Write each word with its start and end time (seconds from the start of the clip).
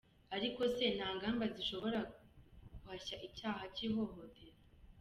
Ariko 0.35 0.61
se 0.75 0.85
nta 0.97 1.09
ngamba 1.17 1.45
zishobora 1.55 1.99
guhashya 2.79 3.15
icyaha 3.27 3.63
cy’ihohotera?. 3.75 4.57